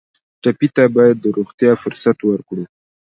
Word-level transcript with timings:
ټپي 0.41 0.67
ته 0.75 0.83
باید 0.95 1.15
د 1.21 1.25
روغتیا 1.37 1.71
فرصت 1.83 2.17
ورکړو. 2.23 2.63